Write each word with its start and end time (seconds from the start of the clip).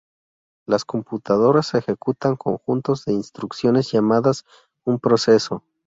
Las 0.65 0.83
computadoras 0.83 1.75
ejecutan 1.75 2.35
conjuntos 2.35 3.05
de 3.05 3.13
instrucciones 3.13 3.91
llamadas 3.91 4.45
un 4.83 4.97
proceso. 4.99 5.63